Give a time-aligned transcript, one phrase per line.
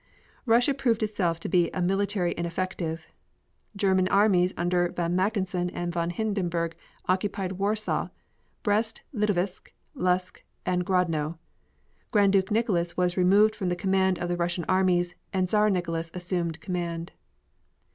[0.47, 3.05] Russia proved itself to be a military ineffective.
[3.75, 6.75] German armies under von Mackensen and von Hindenburg
[7.07, 8.09] occupied Warsaw,
[8.63, 11.37] Brest Litovsk, Lutsk, and Grodno.
[12.09, 16.09] Grand Duke Nicholas was removed from the command of the Russian armies and Czar Nicholas
[16.15, 17.11] assumed command.